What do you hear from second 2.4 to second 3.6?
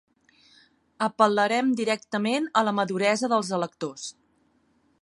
a la maduresa dels